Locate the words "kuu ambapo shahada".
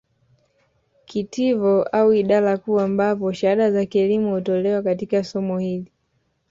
2.57-3.71